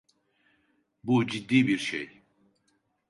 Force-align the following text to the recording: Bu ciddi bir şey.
Bu 1.03 1.27
ciddi 1.27 1.67
bir 1.67 1.77
şey. 1.77 2.21